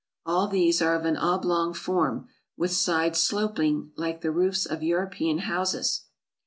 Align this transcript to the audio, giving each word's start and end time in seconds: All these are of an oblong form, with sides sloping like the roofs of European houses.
All 0.25 0.47
these 0.47 0.81
are 0.81 0.95
of 0.95 1.05
an 1.05 1.15
oblong 1.15 1.75
form, 1.75 2.27
with 2.57 2.71
sides 2.71 3.19
sloping 3.21 3.91
like 3.95 4.21
the 4.21 4.31
roofs 4.31 4.65
of 4.65 4.81
European 4.81 5.37
houses. 5.37 6.05